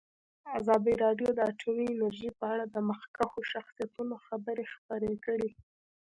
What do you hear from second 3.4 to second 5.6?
شخصیتونو خبرې خپرې کړي.